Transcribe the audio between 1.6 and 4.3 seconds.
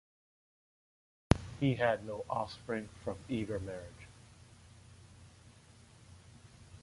had no offspring from either marriage.